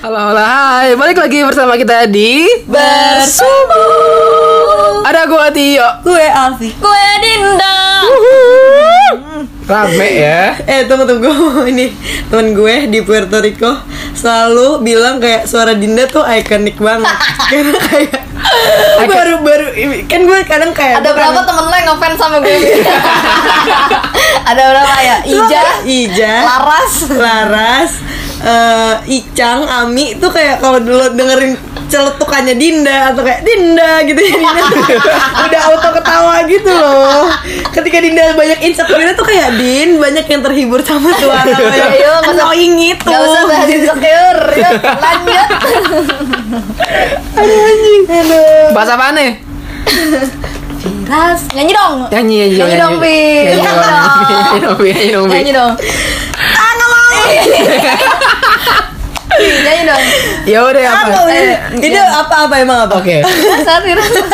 [0.00, 0.96] Halo, halo, hai.
[0.96, 3.84] Balik lagi bersama kita di Bersubu
[5.04, 5.84] Ada gua Tio.
[6.00, 6.72] Gue Alfi.
[6.72, 8.00] Gue Dinda.
[9.68, 10.56] Rame ya.
[10.64, 11.28] Eh tunggu tunggu.
[11.76, 11.92] Ini
[12.32, 13.76] temen gue di Puerto Rico
[14.16, 17.12] Selalu bilang kayak suara Dinda tuh ikonik banget.
[17.52, 18.24] Karena kayak
[19.04, 19.68] Baru-baru
[20.08, 22.56] Kan gue kadang kayak Ada berapa temen lo yang ngefans sama gue?
[24.48, 25.16] Ada berapa ya?
[25.28, 26.34] Ija, Ija.
[26.48, 26.92] Laras?
[27.12, 27.92] Laras
[28.40, 31.54] eh, Icang, Ami itu kayak kalau dulu dengerin
[31.86, 34.78] celetukannya Dinda atau kayak Dinda gitu ya Dinda tuh
[35.50, 37.26] udah auto ketawa gitu loh.
[37.68, 42.78] Ketika Dinda banyak insecure tuh kayak Din banyak yang terhibur sama suara nggak usah- annoying
[42.78, 45.48] itu Gak usah bahas insecure Yuk lanjut.
[47.34, 48.02] Aduh anjing.
[48.06, 48.66] Aduh.
[48.70, 49.30] Bahas apa nih?
[51.04, 52.06] Ras, nyanyi dong.
[52.06, 53.16] Nyanyi, nyanyi, Nyanyi dong, Pi.
[53.42, 53.82] Nyanyi dong.
[53.82, 54.88] Nyanyi dong, Pi.
[54.94, 55.34] Nyanyi dong, Pi.
[55.34, 55.72] Nyanyi dong
[56.40, 57.20] ah nggak mau
[59.40, 60.02] Nyanyi dong
[60.44, 61.08] Ya udah ah apa?
[61.08, 63.20] nggak Eh, itu apa apa emang apa Oke.
[63.20, 64.24] Firasat, firasat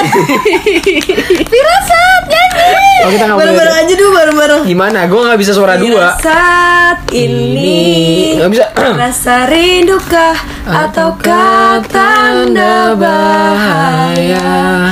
[1.44, 3.44] Firasat, nyanyi Oh, kita nggak boleh.
[3.44, 4.98] bareng-bareng aja dulu bareng-bareng Gimana?
[5.06, 6.16] Gua nggak bisa suara dua.
[6.16, 8.64] saat ini Nggak bisa.
[8.98, 14.48] Rasa rindukah ataukah tanda bahaya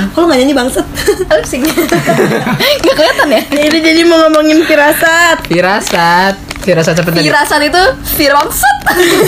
[0.06, 0.87] Kok lu gak nyanyi bangsat?
[1.33, 3.43] Lip sync Gak kelihatan ya?
[3.51, 6.37] Ini jadi mau ngomongin firasat Firasat.
[6.65, 7.29] Firasat seperti tadi.
[7.29, 7.83] Firasat itu
[8.15, 8.77] Vira bangsat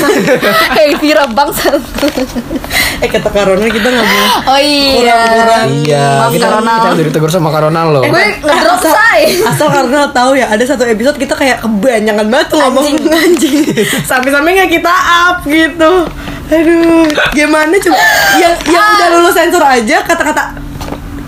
[0.77, 1.77] Hei Vira bangsat
[2.97, 5.67] Eh kata Karona kita gak boleh Oh iya Kurang-kurang.
[5.77, 6.81] Iya, kita, Ronald.
[6.81, 8.03] kita udah ditegur sama Karonal loh.
[8.03, 12.59] Gue ngedrop say Asal karena tahu ya ada satu episode kita kayak kebanyakan banget tuh
[12.59, 13.05] ngomong Anjing.
[13.07, 13.57] anjing
[14.03, 15.93] Sampai-sampai gak kita up gitu
[16.47, 17.97] Aduh Gimana coba
[18.39, 20.65] Yang, yang udah lulus sensor aja kata-kata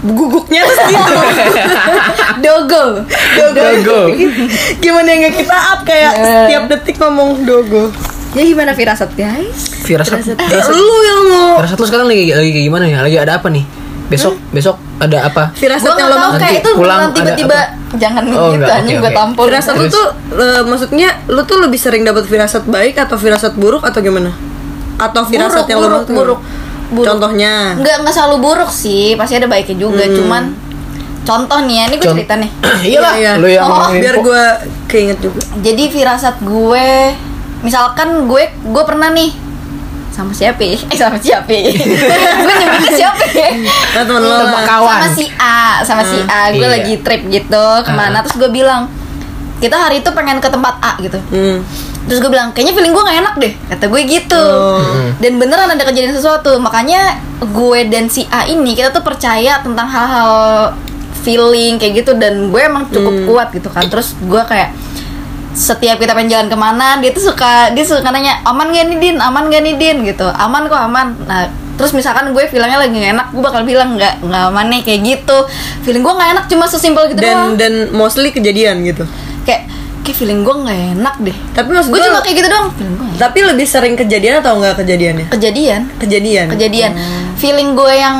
[0.00, 1.12] guguknya tuh gitu
[2.44, 3.02] Dogo
[3.50, 3.98] Dogo.
[4.82, 6.22] Gimana yang gak kita up kayak Eh.
[6.22, 7.90] setiap detik ngomong dogo
[8.30, 9.72] Ya gimana firasat guys?
[9.80, 10.20] Firasat.
[10.28, 12.98] Eh, lu yang mau Firasat lu sekarang lagi lagi kayak gimana ya?
[13.00, 13.64] Lagi ada apa nih?
[14.06, 15.52] Besok besok ada apa?
[15.52, 17.58] firasat yang lo mau kayak itu pulang tiba-tiba
[17.90, 19.16] Jangan Oh, gitu enggak, anjing oke, gue oke.
[19.16, 19.94] tampol Firasat lu Terus?
[19.94, 20.06] tuh
[20.36, 24.28] eh, maksudnya lu tuh lebih sering dapat firasat baik atau firasat buruk atau gimana?
[24.98, 26.40] Atau firasat Buruk, yang lu buruk, mau tuh buruk,
[26.90, 27.08] buruk.
[27.10, 27.74] Contohnya.
[27.74, 30.14] Enggak, enggak selalu buruk sih Pasti ada baiknya juga Hmm.
[30.14, 30.44] Cuman
[31.20, 32.50] Contoh nih ya, ini gue cerita nih
[32.88, 33.32] Iyalah, Iya, iya.
[33.36, 34.44] lu yang Oh, ngomongin Biar gue
[34.86, 35.40] keinget juga.
[35.58, 36.88] Jadi firasat gue
[37.60, 39.30] Misalkan gue Gue pernah nih
[40.08, 40.74] sama siapa ya?
[40.84, 41.70] Eh sama siapa ya?
[42.42, 43.54] Gue nyebutnya siapa ya?
[43.94, 44.98] Nah, temen lo kawan.
[44.98, 46.74] sama si A sama si A gue Iya.
[46.74, 48.22] lagi trip gitu ke mana Ah.
[48.26, 48.90] terus gue bilang
[49.58, 51.62] kita hari itu pengen ke tempat A gitu Hmm.
[52.08, 53.52] Terus gue bilang kayaknya feeling gue gak enak deh.
[53.68, 54.40] Kata gue gitu.
[54.40, 54.80] Oh.
[55.14, 56.56] dan beneran ada kejadian sesuatu.
[56.56, 60.32] Makanya gue dan si A ini kita tuh percaya tentang hal-hal
[61.18, 62.12] feeling kayak gitu.
[62.14, 63.26] Dan gue emang cukup Hmm.
[63.26, 63.84] kuat gitu kan.
[63.84, 64.72] Terus gue kayak
[65.50, 68.98] setiap kita pengen jalan ke mana dia tuh suka dia suka nanya aman gak nih
[68.98, 69.16] din?
[69.18, 69.96] Aman gak nih din?
[70.02, 70.24] Gitu.
[70.24, 71.12] Aman kok aman.
[71.22, 74.80] Nah terus misalkan gue feelingnya lagi gak enak gue bakal bilang nggak nggak aman nih
[74.82, 75.38] kayak gitu.
[75.82, 77.50] Feeling gue nggak enak cuma sesimpel gitu Dan doang.
[77.54, 79.06] dan mostly kejadian gitu.
[80.08, 82.68] Kayak kayak feeling gue nggak enak deh Tapi maksud gue gua- cuma kayak gitu doang
[82.70, 83.20] feeling gue nggak enak.
[83.20, 85.26] Tapi lebih sering kejadian atau enggak kejadiannya?
[85.28, 86.46] kejadian Kejadian.
[86.48, 86.92] kejadian
[87.34, 88.18] feeling gue yang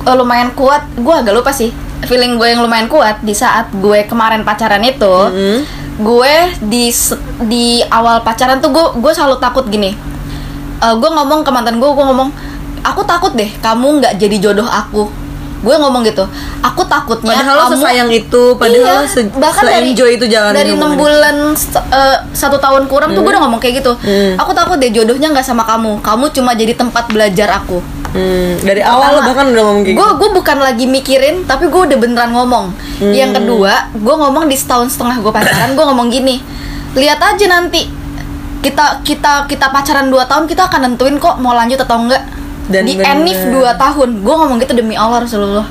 [0.00, 1.74] eh, lumayan kuat gue agak lupa sih
[2.04, 5.60] feeling gue yang lumayan kuat di saat gue kemarin pacaran itu Hmm.
[5.98, 6.94] gue di
[7.44, 9.98] di awal pacaran tuh gue gue selalu takut gini
[10.78, 12.30] Eh, gue ngomong ke mantan gue gue ngomong
[12.80, 15.10] aku takut deh kamu nggak jadi jodoh aku
[15.58, 16.22] gue ngomong gitu
[16.60, 20.52] aku takutnya Padahal lo kamu sesayang itu, padahal Iya, se, bahkan dari enjoy itu jalan
[20.52, 24.34] dari enam bulan se- eh, satu tahun kurang tuh gue udah ngomong kayak gitu Hmm.
[24.36, 28.80] aku takut deh jodohnya nggak sama kamu kamu cuma jadi tempat belajar aku Hmm, dari
[28.80, 30.16] awal lo bahkan udah ngomong kayak gue gitu.
[30.16, 33.12] gue bukan lagi mikirin tapi gue udah beneran ngomong Hmm.
[33.12, 36.40] yang kedua gue ngomong di setahun setengah gue pacaran gue ngomong gini
[36.94, 37.84] lihat aja nanti
[38.58, 42.22] kita kita kita pacaran 2 tahun kita akan nentuin kok mau lanjut atau enggak
[42.68, 43.16] Dan di bener.
[43.18, 45.64] Enif 2 tahun gue ngomong gitu demi Allah Rasulullah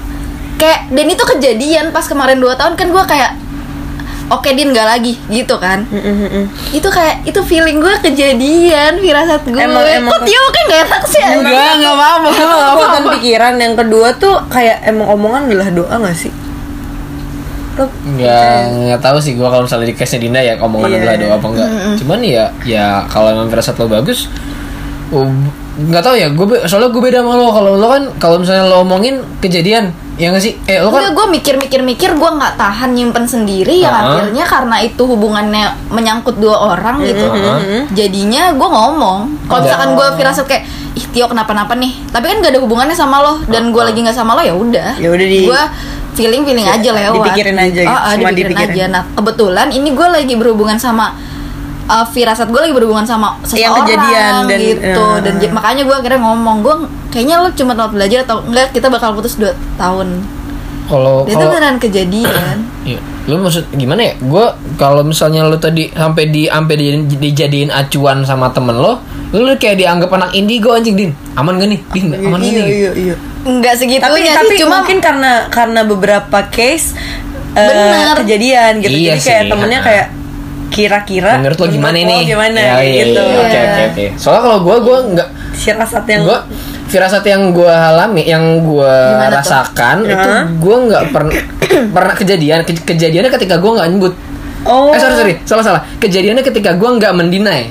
[0.56, 3.31] kayak dan itu kejadian pas kemarin 2 tahun kan gue kayak
[4.27, 6.45] oke din nggak lagi gitu kan Mm, mm, mm, mm.
[6.74, 11.04] itu kayak itu feeling gue kejadian firasat gue Emang- emang- kok Tio kayak gak enak
[11.06, 11.48] sih anjing?
[11.48, 12.27] Enggak, enggak apa-apa.
[12.33, 16.33] Kekuatan pikiran yang kedua tuh kayak emang omongan adalah doa gak sih?
[17.77, 18.57] Nggak,
[18.89, 20.98] nggak tahu sih gua kalau misalnya di case-nya Dinda ya omongan Iya.
[20.98, 21.69] adalah doa apa enggak.
[21.95, 24.25] Cuman ya ya kalau emang firasat lo bagus
[25.07, 25.30] oh,
[25.79, 28.81] nggak tahu ya gue soalnya gue beda sama lo kalau lo kan kalau misalnya lo
[28.81, 33.77] omongin kejadian ya nggak sih eh lo kan gue mikir-mikir-mikir gue nggak tahan nyimpen sendiri
[33.77, 34.18] yang Ah.
[34.18, 37.29] akhirnya karena itu hubungannya menyangkut dua orang gitu.
[37.91, 39.45] Jadinya gue ngomong.
[39.45, 40.63] Kalau misalkan gue firasat kayak
[40.94, 44.18] ih Tio kenapa-napa nih, tapi kan gak ada hubungannya sama lo dan gue lagi nggak
[44.18, 44.97] sama lo ya udah.
[44.97, 45.62] Ya udah di- Gue
[46.13, 47.21] feeling feeling aja lewat.
[47.21, 48.74] dipikirin aja gitu, Ah, ah, cuma dipikirin, dipikirin.
[48.74, 48.83] aja.
[48.89, 51.13] Nah kebetulan ini gue lagi berhubungan sama
[51.88, 55.18] uh, firasat gue lagi berhubungan sama seseorang Yang kejadian dan- gitu uh.
[55.24, 56.75] dan makanya gue akhirnya ngomong gue
[57.10, 60.22] kayaknya lo cuma telat belajar atau enggak kita bakal putus 2 tahun
[60.88, 62.57] Kalau itu beneran kejadian
[62.88, 63.00] Iya.
[63.28, 64.13] Lu maksud gimana ya?
[64.24, 64.45] Gue
[64.80, 69.04] kalau misalnya lu tadi sampai di sampai dijadiin, dijadiin acuan sama temen lo,
[69.36, 71.12] lu kayak dianggap anak indigo anjing din.
[71.36, 71.80] Aman gak nih?
[71.92, 72.66] Din, aman gak iya, nih?
[72.72, 73.16] iya, iya.
[73.44, 76.95] enggak segitunya tapi sih tapi cuma mungkin karena karena beberapa case
[77.51, 78.16] eh, Bener.
[78.24, 79.88] kejadian gitu Iya jadi kayak sih, temennya ha.
[79.92, 80.07] kayak
[80.68, 82.22] kira-kira Menurut lo gimana lo nih?
[82.25, 83.40] gimana Ya, iya, gitu iya.
[83.40, 84.06] Oke oke oke.
[84.16, 86.40] Soalnya kalau gue gue nggak firasat yang gue
[86.88, 89.38] firasat yang gue alami yang gue Gimana tuh?
[89.42, 91.34] rasakan itu gue nggak pernah
[91.96, 94.14] pernah kejadian Ke- kejadiannya ketika gue nggak nyebut
[94.64, 97.68] oh eh sorry sorry salah salah kejadiannya ketika gue nggak mendinai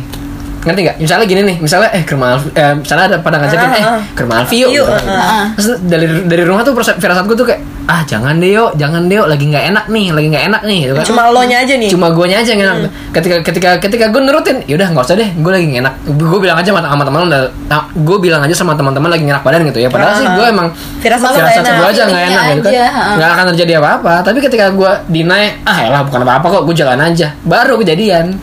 [0.67, 0.97] ngerti nggak?
[0.99, 3.85] Misalnya gini nih misalnya eh ke rumah Alfi- eh, misalnya ada pada ngajakin Ah, eh
[3.87, 4.01] ah.
[4.11, 4.85] ke rumah Alfi yuk gitu.
[4.85, 5.45] ah, ah.
[5.55, 9.07] terus dari dari rumah tuh perasa- firasat gue tuh kayak ah jangan deh yuk jangan
[9.07, 11.05] deh yuk lagi nggak enak nih lagi nggak enak nih gitu kan.
[11.07, 11.87] Cuma lo nya aja nih.
[11.87, 12.91] Cuma guanya aja yang enak.
[13.15, 15.95] Ketika ketika ketika gue nurutin yaudah nggak usah deh gue lagi nggak enak.
[16.19, 17.31] Gue bilang aja sama, sama teman
[17.97, 19.89] gue bilang aja sama teman-teman lagi nggak enak badan gitu ya.
[19.89, 20.19] Padahal Ah.
[20.19, 20.67] sih gue emang
[20.99, 21.47] Firasat gue
[21.87, 22.73] aja nggak enak gitu kan.
[22.75, 22.85] aja,
[23.15, 24.15] nggak akan terjadi apa-apa.
[24.27, 27.39] Tapi ketika gue deny ah ya bukan apa-apa kok gue jalan aja.
[27.47, 28.35] Baru kejadian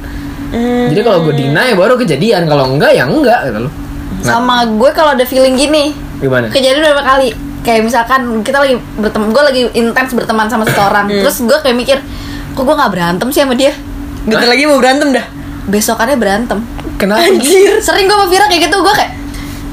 [0.54, 0.86] Hmm.
[0.88, 2.46] jadi kalau gue deny baru kejadian.
[2.46, 3.74] Kalau enggak ya enggak gitu loh.
[4.14, 6.48] Nah, sama gue kalau ada feeling gini gimana?
[6.48, 7.30] kejadian berapa kali?
[7.60, 11.06] Kayak misalkan kita lagi berteman gue lagi intens berteman sama seseorang.
[11.10, 11.22] Hmm.
[11.22, 11.98] terus gue kayak mikir
[12.52, 13.74] kok gue nggak berantem sih sama dia?
[14.24, 15.26] Bentar lagi mau berantem dah.
[15.66, 16.62] Besokannya berantem.
[16.96, 17.26] Kenapa?
[17.26, 17.82] Anjir.
[17.82, 19.12] Sering gue sama Vira kayak gitu gue kayak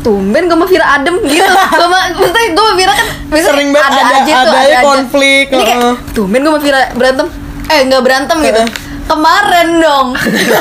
[0.00, 1.44] tumben gue sama Vira adem gitu.
[1.70, 4.56] Gue sama maksudnya gue sama Vira kan biasanya Sering banget ada- aja tuh ada ada
[4.56, 4.72] aja.
[4.72, 4.80] aja.
[4.82, 5.96] konflik, ini kayak heeh.
[6.10, 7.26] tumben gue sama Vira berantem.
[7.68, 8.62] Eh nggak berantem gitu.
[9.10, 10.08] Kemarin dong.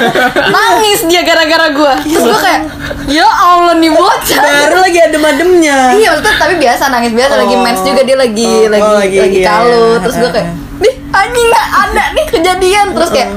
[0.55, 2.61] Nangis dia gara-gara gue terus gue kayak
[3.05, 4.41] ya Allah nih bocah.
[4.41, 5.77] Baru lagi adem-ademnya.
[5.93, 7.33] Iya maksudnya tapi biasa nangis biasa.
[7.37, 7.61] Lagi Oh.
[7.61, 9.99] mens juga dia lagi Oh, lagi oh, lagi, lagi, iya, kalu iya.
[10.01, 10.49] terus gue kayak
[10.81, 12.87] nih anjing nggak ada nih kejadian.
[12.91, 13.29] Terus kayak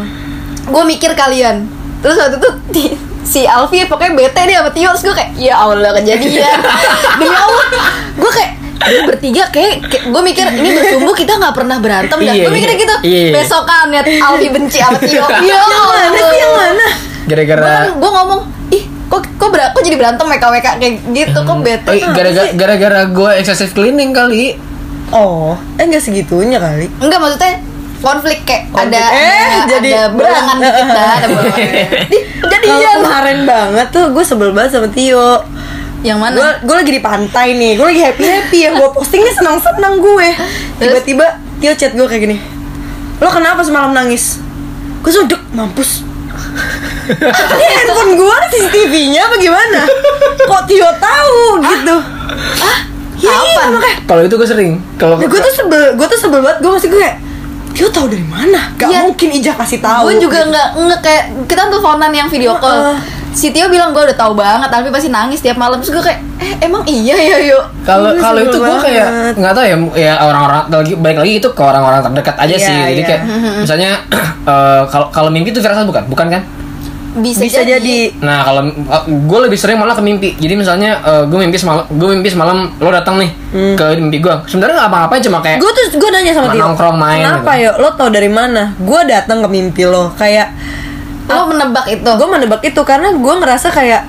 [0.64, 1.56] gue mikir kalian.
[2.00, 4.90] Terus waktu itu di- si Alfi pokoknya bete dia sama Tio.
[4.90, 6.58] Terus gue kayak ya Allah kejadian.
[7.14, 7.66] Demi Allah
[8.14, 8.52] gue kayak
[9.04, 9.72] bertiga kayak,
[10.04, 12.34] gue mikir ini bertumbuh kita nggak pernah berantem dah.
[12.34, 12.82] Iya, gue mikirnya iya.
[12.82, 15.24] gitu Iya, besokan liat Alfi benci sama Tio.
[15.42, 16.86] Ya yang mana sih yang mana?
[17.22, 18.40] Gara-gara gue ngomong
[18.70, 22.48] ih kok kok, ber- kok jadi berantem WK WK kayak gitu kok bete Eh, gara-gara
[22.52, 24.56] gara-gara gue excessive cleaning kali.
[25.10, 26.88] Oh eh nggak segitunya kali.
[26.98, 27.60] Enggak maksudnya
[28.00, 28.90] konflik kayak Konflik.
[28.90, 30.08] ada Eh, ada, jadi ada
[30.58, 31.26] dikit dah, ada
[32.52, 35.38] jadi kalau kemarin banget tuh gue sebel banget sama Tio
[36.02, 36.34] Yang mana?
[36.34, 37.72] gue gue lagi di pantai nih.
[37.74, 40.28] Gue lagi happy happy yang gue postingnya senang senang gue
[40.76, 41.26] tiba-tiba
[41.56, 42.36] Tio chat gue kayak gini.
[43.16, 44.42] Lo kenapa semalam nangis?
[44.98, 46.02] Gue sedek mampus.
[47.52, 49.80] Ini handphone gue ada CCTV-nya apa gimana?
[50.38, 51.38] Kok Tio tahu?
[51.60, 51.96] Gitu.
[52.58, 52.78] Ah
[53.14, 53.68] ya iya Kapan?
[53.70, 53.96] makanya.
[54.02, 54.72] Kalau itu gue sering.
[54.96, 56.58] Kalau Nah, gue tuh sebel gue tuh sebel banget.
[56.58, 57.16] Gue masih gue kayak
[57.72, 58.74] Tio tahu dari mana?
[58.74, 58.98] Gak Iya.
[59.06, 60.02] mungkin Ija kasih tahu.
[60.04, 60.50] Gue juga gitu.
[60.50, 62.90] nggak nggak kayak kita tuh teleponan yang video call.
[62.90, 62.98] Heeh.
[63.32, 65.80] Si Tio bilang gue udah tahu banget, tapi pasti nangis tiap malam.
[65.80, 67.64] Terus gue kayak, eh emang iya ya yuk.
[67.82, 71.48] kalau Gue kalau itu gue kayak nggak tahu ya ya orang-orang lagi baik lagi itu
[71.48, 72.76] ke orang-orang terdekat aja Iya, sih.
[72.86, 73.08] Jadi iya.
[73.08, 73.22] kayak
[73.58, 73.90] misalnya
[74.52, 76.04] eh, kalau kalau mimpi itu firasat bukan?
[76.06, 76.42] Bukan kan?
[77.12, 78.08] Bisa, bisa jadi.
[78.20, 78.72] nah kalau
[79.04, 80.32] gue lebih sering malah ke mimpi.
[80.34, 83.76] Jadi misalnya gue mimpi semalam gue mimpi semalam lo datang nih Hmm.
[83.76, 86.96] ke mimpi gue sebenarnya nggak apa-apa cuma kayak gue tuh gue nanya sama Tio nongkrong
[86.96, 87.64] main kenapa gitu.
[87.64, 88.72] ya lo tau dari mana?
[88.76, 90.08] Gue datang ke mimpi lo.
[90.14, 90.56] Kayak
[91.28, 92.04] lo menebak itu.
[92.04, 94.02] gue menebak itu karena gue ngerasa kayak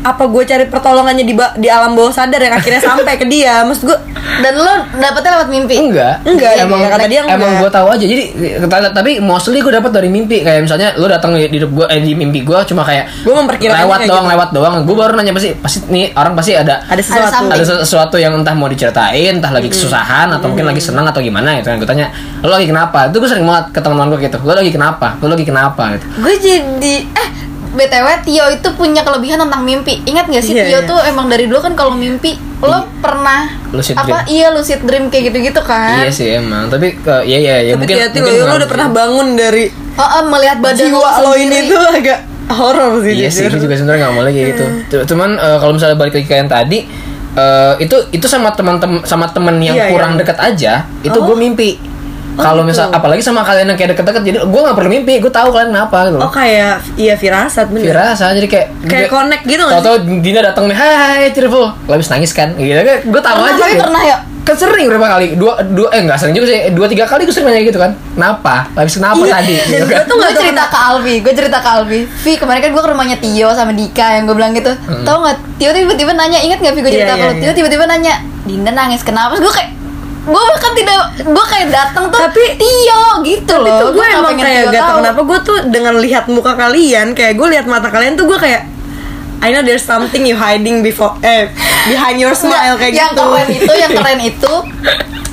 [0.00, 3.62] apa gue cari pertolongannya di ba- di alam bawah sadar yang akhirnya sampai ke dia
[3.62, 3.98] maksud gue
[4.38, 5.74] Dan lo dapetnya lewat mimpi.
[5.80, 7.34] enggak Enggak, emang iya, kata dia enggak.
[7.34, 8.24] emang gue tahu aja jadi
[8.92, 12.12] tapi mostly gue dapat dari mimpi kayak misalnya lo datang di hidup gue eh, di
[12.12, 14.32] mimpi gue cuma kayak Gua memperkirakannya lewat doang gitu.
[14.32, 18.16] lewat doang gue baru nanya pasti pasti nih orang pasti ada ada sesuatu ada sesuatu
[18.16, 21.76] yang entah mau diceritain, entah lagi kesusahan atau mungkin lagi senang atau gimana gitu kan.
[21.76, 22.06] Gue tanya,
[22.40, 24.38] "Lo lagi kenapa?" Itu gue sering banget ke teman-teman gue gitu.
[24.40, 25.18] "Lo lagi kenapa?
[25.18, 26.04] Lo lagi kenapa?" gitu.
[26.18, 27.28] Gue jadi eh
[27.78, 30.02] BTW Tio itu punya kelebihan tentang mimpi.
[30.02, 30.78] Ingat gak sih Iya, Tio iya.
[30.84, 34.34] tuh emang dari dulu kan kalau mimpi lo pernah Lucid apa dream.
[34.34, 36.02] iya lucid dream kayak gitu-gitu kan.
[36.02, 38.88] Iya sih emang, tapi eh, iya iya ya mungkin hati-hati mungkin lo lo udah pernah
[38.90, 42.18] bangun dari Oh, oh, melihat badan jiwa lo ini tuh agak
[42.48, 44.64] horor sih Iya sih, gue juga sebenarnya nggak boleh kayak gitu.
[44.88, 46.78] C- Cuman eh, kalau misalnya balik lagi ke yang tadi,
[47.34, 50.18] eh, itu itu sama teman-teman sama temen yang Iya, kurang iya.
[50.18, 51.24] dekat aja, itu Oh.
[51.24, 51.78] gue mimpi.
[52.38, 52.70] Oh, Kalau gitu.
[52.70, 55.74] misal apalagi sama kalian yang kayak deket-deket, jadi gue nggak perlu mimpi, gue tahu kalian
[55.74, 56.18] kenapa gitu.
[56.18, 59.74] oh kayak iya firasat bener Firasa jadi kayak kayak connect gitu sih?
[59.74, 62.54] Tahu-tahu Dina datang nih, hai lo habis nangis kan?
[62.54, 63.58] Gitu kan, gue tahu Pernah, aja.
[63.58, 63.82] tapi gitu.
[63.82, 64.18] pernah ya?
[64.46, 65.26] Kan sering berapa kali?
[65.36, 67.92] Dua, dua, eh nggak sering juga sih, dua tiga kali gue sering nanya gitu kan?
[68.14, 68.70] Kenapa?
[68.72, 69.54] Habis kenapa Iya, tadi?
[69.68, 70.04] Gitu gue kan?
[70.06, 72.00] tuh gue nggak tahu cerita ke Alvi, gue cerita ke Alvi.
[72.06, 74.72] Vi kemarin kan gue ke rumahnya Tio sama Dika yang gue bilang gitu.
[75.04, 75.36] Tau nggak?
[75.58, 77.56] Tio tiba-tiba nanya, ingat nggak Vi gue cerita Iya, kalau iya, Tio iya.
[77.58, 79.36] tiba-tiba nanya, Dinda nangis kenapa?
[79.36, 79.70] Terus gue kayak
[80.20, 84.32] gue bahkan tidak gue kayak datang tuh Tapi- Tio gitu Tapi loh tuh gue emang
[84.32, 84.98] pengen kayak gak tau tahu.
[84.98, 88.62] kenapa gue tuh dengan lihat muka kalian Kayak gue lihat mata kalian tuh gue kayak
[89.38, 91.48] I know there's something you hiding before eh
[91.86, 93.22] behind your smile kayak yang gitu.
[93.22, 94.52] keren itu yang keren itu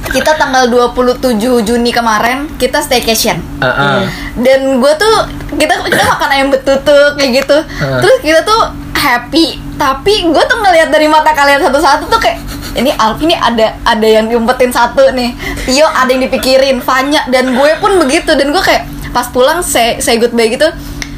[0.07, 3.99] kita tanggal 27 Juni kemarin kita staycation Ah, ah.
[4.37, 5.15] dan gue tuh
[5.51, 7.99] kita kita makan ayam betutu kayak gitu Heeh.
[7.99, 8.61] terus kita tuh
[8.95, 12.39] happy tapi gue tuh ngelihat dari mata kalian satu-satu tuh kayak
[12.75, 15.31] ini Alfi nih ada ada yang diumpetin satu nih.
[15.63, 18.31] Tio ada yang dipikirin Fanya dan gue pun begitu.
[18.31, 20.67] Dan gue kayak pas pulang say, say goodbye gitu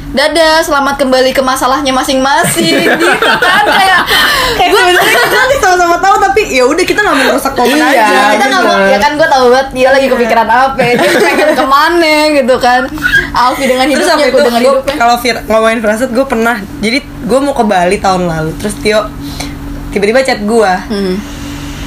[0.08, 2.80] dadah selamat kembali ke masalahnya masing-masing.
[2.96, 4.00] Gitu kan kayak
[4.56, 8.32] Kayak sebenarnya kita sama-sama tahu tapi ya udah kita nggak mau merusak momen Iya, aja.
[8.32, 11.66] kita nggak mau ya kan gue tahu banget dia lagi kepikiran apa dia pengen ke
[11.66, 12.82] mana gitu kan.
[13.30, 14.94] Alfi dengan Terus hidupnya gue itu dengan gua- hidupnya.
[14.96, 18.50] kalau Fir ngomongin firasat gue pernah jadi gue mau ke Bali tahun lalu.
[18.56, 19.00] Terus Tio
[19.90, 21.20] tiba-tiba chat gue Hmm.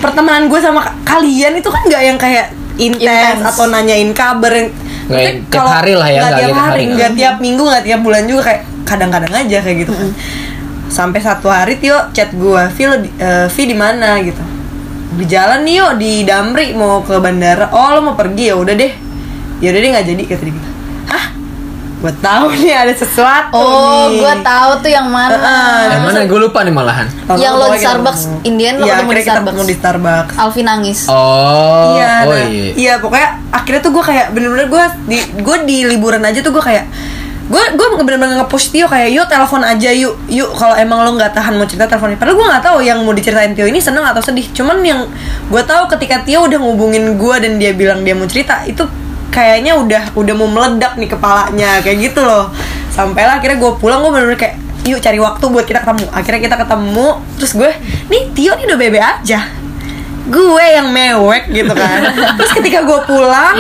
[0.02, 3.06] Pertemanan gue sama ka- kalian itu kan nggak yang kayak intens
[3.46, 4.70] atau nanyain kabar yang
[5.08, 6.84] yang tiap kalau hari lah ya, nggak tiap hari hari.
[6.92, 10.10] nggak tiap minggu nggak tiap bulan juga kayak kadang-kadang aja kayak gitu kan.
[10.88, 13.14] Sampai satu hari Tio chat gue Vi lo di-
[13.48, 14.20] Vi di mana?
[14.20, 14.44] gitu.
[15.12, 17.72] Di jalan nih yuk di Damri mau ke bandara.
[17.72, 18.52] Oh lo mau pergi?
[18.52, 18.92] Ya udah deh.
[19.60, 20.70] Ya udah deh nggak jadi kata dia gitu
[22.02, 25.38] gue tahu nih ada sesuatu Oh, nih gue tahu tuh yang mana.
[25.38, 25.82] Heeh.
[25.94, 27.06] Yang mana gue lupa nih malahan.
[27.30, 28.22] Tahun Yang lo di Starbucks.
[28.42, 29.46] Indian lo Iya, ketemu di Starbucks.
[29.46, 31.00] ketemu di Starbucks Alfi nangis.
[31.06, 32.72] Oh, iya, oh nah, iya.
[32.74, 36.64] iya pokoknya akhirnya tuh gue kayak bener-bener gue di gue di liburan aja tuh gue
[36.64, 36.90] kayak
[37.52, 41.36] gue gue bener-bener nge-push Tio kayak yuk telepon aja yuk yuk kalau emang lo nggak
[41.36, 44.24] tahan mau cerita teleponin padahal gue nggak tahu yang mau diceritain Tio ini seneng atau
[44.24, 45.04] sedih cuman yang
[45.52, 48.88] gue tahu ketika Tio udah ngubungin gue dan dia bilang dia mau cerita itu
[49.32, 52.52] kayaknya udah udah mau meledak nih kepalanya kayak gitu loh.
[52.92, 56.06] Sampailah akhirnya gue pulang gue bener-bener kayak yuk cari waktu buat kita ketemu.
[56.12, 57.08] Akhirnya kita ketemu
[57.40, 57.72] terus gue
[58.12, 59.40] nih Tio ini udah bebe aja.
[60.28, 62.14] Gue yang mewek gitu kan.
[62.38, 63.58] Terus ketika gue pulang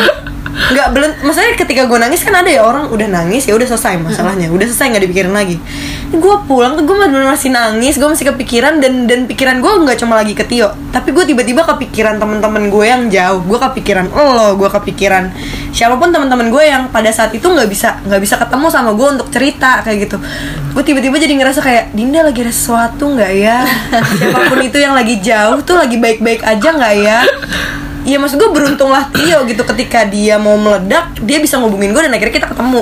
[0.51, 3.97] nggak belum maksudnya ketika gue nangis kan ada ya orang udah nangis ya udah selesai
[3.97, 4.51] masalahnya.
[4.51, 5.57] Udah selesai nggak dipikirin lagi
[6.11, 10.19] gue pulang tuh gue masih nangis gue masih kepikiran dan dan pikiran gue nggak cuma
[10.19, 10.75] lagi ke Tio.
[10.91, 13.39] Tapi gue tiba-tiba kepikiran teman-teman gue yang jauh.
[13.47, 15.31] Gue kepikiran lo gue kepikiran
[15.71, 19.07] siapa pun teman-teman gue yang pada saat itu nggak bisa nggak bisa ketemu sama gue
[19.07, 20.17] untuk cerita kayak gitu.
[20.75, 23.63] Gue tiba-tiba jadi ngerasa kayak Dinda lagi ada sesuatu nggak ya?
[24.19, 27.19] Siapa pun itu yang lagi jauh tuh lagi baik-baik aja nggak ya
[28.01, 32.09] Iya maksud gue beruntunglah Tio gitu ketika dia mau meledak dia bisa ngubungin gue dan
[32.09, 32.81] akhirnya kita ketemu.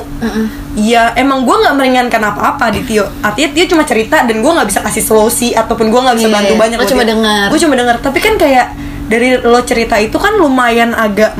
[0.73, 3.03] Iya emang gue nggak meringankan apa-apa di Tio.
[3.19, 6.35] Artinya Tio cuma cerita dan gue nggak bisa kasih solusi ataupun gue nggak bisa Iya,
[6.35, 6.77] bantu banyak.
[6.77, 7.45] lo cuma dengar.
[7.51, 7.95] Gue cuma dengar.
[7.99, 8.67] Tapi kan kayak
[9.07, 11.35] dari lo cerita itu kan lumayan agak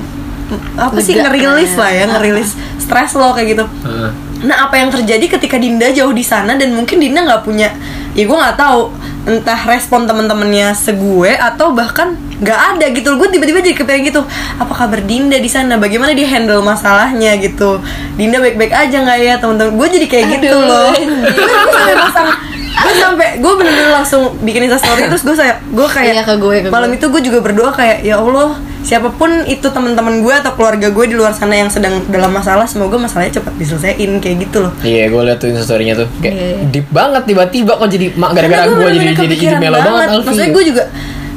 [0.76, 1.78] apa sih Lega, ngerilis ya.
[1.78, 3.66] lah ya ngerilis stres lo kayak gitu.
[3.86, 4.12] Heeh.
[4.40, 7.76] Nah apa yang terjadi ketika Dinda jauh di sana dan mungkin Dinda nggak punya
[8.16, 8.90] ya gue nggak tahu
[9.28, 13.20] entah respon teman-temannya segue atau bahkan nggak ada gitu.
[13.20, 14.22] Gue tiba-tiba jadi kepengen gitu
[14.56, 15.76] apa kabar Dinda di sana?
[15.76, 17.84] Bagaimana dia handle masalahnya gitu?
[18.16, 19.76] Dinda baik-baik aja nggak ya teman-teman?
[19.76, 20.92] Gue jadi kayak gitu Aduh, loh.
[21.36, 22.30] Gue sampai pasang
[22.70, 26.56] gue sampai gue bener-bener langsung bikin story terus gue saya gue kayak Iya, ke gue,
[26.62, 26.96] ke malam gue.
[26.96, 31.06] itu gue juga berdoa kayak ya Allah siapa pun itu teman-teman gue atau keluarga gue
[31.06, 35.08] di luar sana yang sedang dalam masalah semoga masalahnya cepat diselesaikan kayak gitu loh Iya,
[35.08, 36.56] gue liat tuh instastorynya tuh kayak Iya.
[36.70, 40.08] deep banget tiba-tiba kok jadi mak gara-gara gue jadi bener-bener jadi jadi kepikiran melo banget
[40.10, 40.26] Alfi.
[40.26, 40.84] Maksudnya gue juga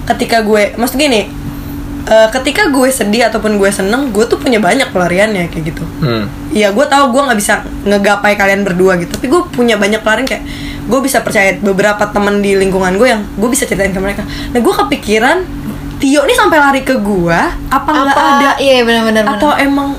[0.02, 1.20] ketika gue, maksud gini,
[2.04, 5.84] eh, ketika gue sedih ataupun gue seneng, gue tuh punya banyak pelariannya kayak gitu.
[5.98, 6.26] Hmm.
[6.50, 10.26] Iya, gue tahu gue nggak bisa ngegapai kalian berdua gitu, tapi gue punya banyak pelarian
[10.28, 10.42] kayak
[10.82, 14.22] gue bisa percaya beberapa teman di lingkungan gue yang gue bisa ceritain ke mereka.
[14.26, 15.38] Nah, gue kepikiran
[16.02, 19.38] Tio nih sampai lari ke gue, apa nggak ada Iya benar-benar.
[19.38, 19.94] atau emang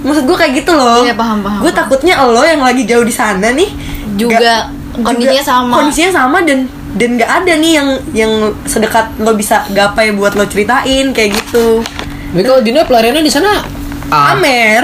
[0.00, 1.04] maksud gue kayak gitu loh.
[1.04, 3.68] Iya, paham, paham, Gue takutnya lo yang lagi jauh di sana nih
[4.16, 5.72] Juga kondisinya sama.
[5.76, 6.64] Kondisinya sama dan
[6.94, 8.32] dan nggak ada nih yang yang
[8.64, 11.84] sedekat lo bisa gapai buat lo ceritain kayak gitu.
[12.32, 13.60] Tapi kalau Dina pelariannya di sana
[14.06, 14.82] Amer,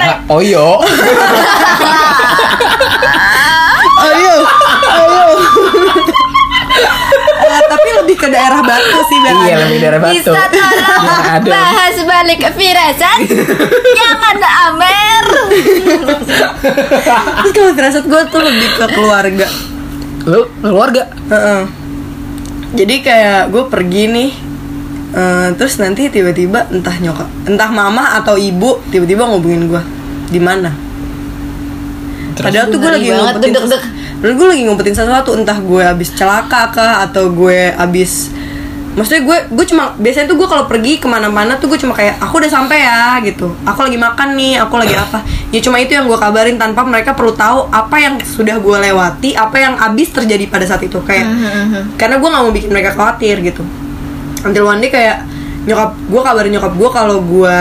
[0.00, 0.58] Ah, oh iya.
[4.04, 4.34] ayo,
[4.84, 5.26] ayo.
[7.34, 10.16] Eh, tapi lebih ke daerah Batu sih biar Iya, lebih daerah batu.
[10.16, 13.18] Bisa tolong bahas balik firasat
[13.92, 15.24] Jangan Amer
[17.38, 19.46] Terus kalau firasat gue tuh lebih ke keluarga.
[20.24, 21.02] Lu keluarga?
[21.30, 21.62] Heeh.
[22.74, 24.30] Jadi kayak gue pergi nih
[25.14, 29.82] eh, terus nanti tiba-tiba entah nyokap, entah mama atau ibu tiba-tiba ngubungin gue
[30.28, 30.74] di mana.
[32.34, 37.06] Padahal tuh gue lagi ngumpetin Padahal gue lagi ngumpetin sesuatu entah gue abis celaka kah
[37.06, 38.34] atau gue abis
[38.94, 42.14] Maksudnya gue gue cuma biasanya tuh gue kalau pergi ke mana-mana tuh gue cuma kayak
[42.22, 43.50] aku udah sampai ya gitu.
[43.66, 45.18] Aku lagi makan nih, aku lagi apa.
[45.50, 49.34] Ya cuma itu yang gue kabarin tanpa mereka perlu tahu apa yang sudah gue lewati,
[49.34, 51.26] apa yang abis terjadi pada saat itu kayak.
[51.98, 53.66] Karena gue nggak mau bikin mereka khawatir gitu.
[54.44, 55.24] Until one day kayak
[55.64, 57.58] nyokap gue kabarin nyokap gue kalau gue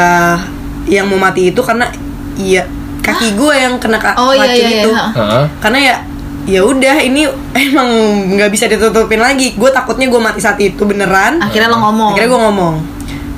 [0.86, 1.88] yang mau mati itu karena
[2.36, 2.68] iya
[3.00, 4.92] kaki gue yang kena ka- Oh, iya, racun iya, itu.
[4.92, 5.06] iya.
[5.14, 5.46] Heeh.
[5.60, 5.96] karena ya
[6.44, 7.24] ya udah ini
[7.64, 7.90] emang
[8.30, 9.56] nggak bisa ditutupin lagi.
[9.56, 11.40] Gue takutnya gue mati saat itu beneran.
[11.40, 12.12] Akhirnya lo ngomong.
[12.14, 12.76] Akhirnya gue ngomong.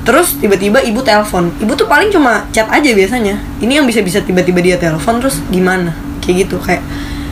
[0.02, 1.50] Terus tiba-tiba ibu telepon.
[1.56, 3.38] Ibu tuh paling cuma chat aja biasanya.
[3.58, 5.94] Ini yang bisa-bisa tiba-tiba dia telepon terus gimana?
[6.18, 6.82] Kayak gitu kayak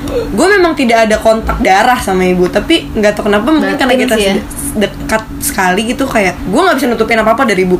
[0.04, 4.14] gue memang tidak ada kontak darah sama ibu tapi nggak tahu kenapa mungkin karena kita
[4.14, 4.42] sih ya.
[4.74, 7.78] Dekat sekali gitu kayak gue nggak bisa nutupin apa apa dari ibu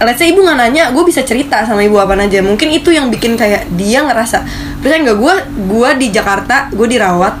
[0.00, 3.08] let's say ibu nggak nanya gue bisa cerita sama ibu apa aja mungkin itu yang
[3.08, 4.42] bikin kayak dia ngerasa
[4.80, 5.34] percaya nggak gue
[5.66, 7.34] gue di Jakarta gue dirawat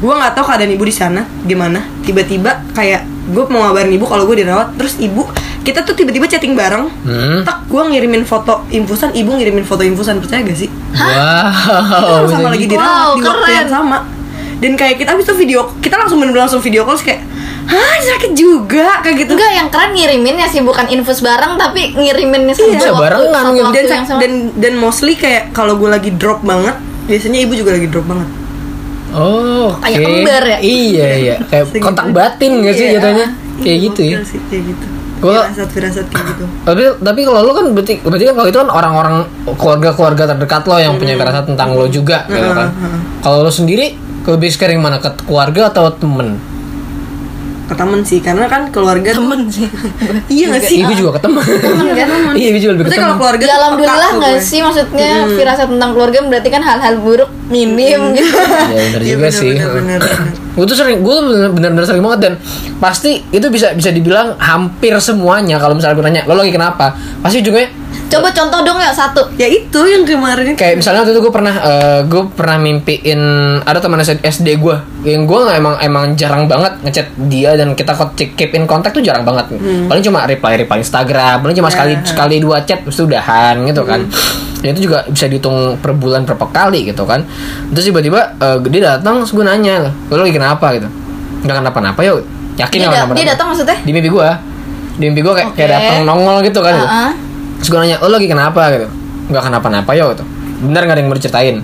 [0.00, 4.24] gue nggak tahu keadaan ibu di sana gimana tiba-tiba kayak gue mau ngabarin ibu kalau
[4.24, 5.26] gue dirawat terus ibu
[5.60, 7.42] kita tuh tiba-tiba chatting bareng Hmm.
[7.42, 12.24] tak gue ngirimin foto infusan ibu ngirimin foto infusan percaya gak sih Wow.
[12.24, 13.58] kita sama lagi dirawat Wow, di waktu keren.
[13.58, 13.98] yang sama
[14.60, 17.20] dan kayak kita habis itu video kita langsung bener langsung video call kayak
[17.70, 22.50] hah sakit juga kayak gitu Enggak, yang keren ngiriminnya sih bukan infus bareng tapi ngiriminnya
[22.52, 24.18] satu Bisa waktu- barengan satu waktu dan yang sama.
[24.18, 26.74] dan dan mostly kayak kalau gue lagi drop banget
[27.06, 28.28] biasanya ibu juga lagi drop banget
[29.10, 29.82] Oh, oke.
[29.82, 30.58] Kayak kembar ya?
[30.60, 31.34] Iya, iya.
[31.44, 31.82] Kayak Segitu.
[31.82, 32.94] kontak batin gak sih Iya.
[32.94, 33.26] jatuhnya?
[33.58, 34.16] Kayak Iya, gitu ya.
[34.22, 34.86] sih, kayak gitu
[35.20, 38.58] Gua- firasat firasat kayak gitu Tapi tapi kalau lo kan berarti berarti kan kalau itu
[38.60, 39.14] kan orang-orang
[39.50, 42.68] keluarga-keluarga terdekat lo yang punya firasat tentang lo juga gitu kan.
[43.18, 46.38] Kalau lo sendiri lebih sering mana ke keluarga atau temen?
[47.70, 49.70] Ke temen sih karena kan keluarga temen sih
[50.34, 51.38] iya gak sih Iya, gue juga ke temen.
[51.40, 52.08] kan?
[52.34, 53.14] Iya, gue juga lebih ke temen.
[53.14, 58.26] keluarga Ya alhamdulillah nggak sih maksudnya firasat tentang keluarga berarti kan hal-hal buruk minim gitu.
[58.70, 59.54] Ya bener Iya, juga bener, sih.
[59.54, 60.28] bener, bener, bener.
[60.58, 61.16] Gue tuh sering, gue
[61.52, 62.32] bener-bener sering banget dan
[62.76, 66.90] pasti itu bisa bisa dibilang hampir semuanya kalau misalnya gue nanya lo lagi kenapa,
[67.22, 67.62] pasti juga
[68.10, 69.22] Coba contoh dong ya satu.
[69.38, 73.20] ya itu yang kemarin kayak misalnya waktu itu gue pernah eh, gue pernah mimpiin
[73.62, 74.76] ada teman SD gue
[75.06, 78.90] yang gue nggak emang emang jarang banget ngechat dia dan kita kok keep in kontak
[78.90, 79.54] tuh jarang banget.
[79.86, 84.02] Paling cuma reply reply Instagram paling cuma sekali sekali dua chat terus udahan gitu kan.
[84.60, 87.22] Dan itu juga bisa dihitung per bulan berapa kali gitu kan.
[87.70, 90.66] Terus tiba-tiba eh, dia datang terus gue nanya lo lagi kenapa?
[90.74, 90.90] gitu.
[91.46, 92.26] Nggak kenapa-napa yuk.
[92.58, 93.78] Yakin Dia, da- dia datang maksudnya?
[93.80, 94.28] di mimpi gue
[95.00, 95.76] di mimpi gue kayak kayak Oke.
[95.80, 96.74] datang nongol gitu kan.
[96.76, 96.88] Gitu.
[96.90, 97.10] Heeh.
[97.60, 98.88] Terus gue nanya, lo lagi kenapa gitu?
[99.30, 100.24] Nggak kenapa-napa yo gitu.
[100.64, 101.56] Bener nggak ada yang mau diceritain?